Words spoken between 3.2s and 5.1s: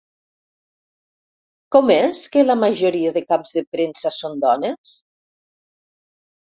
caps de premsa són dones?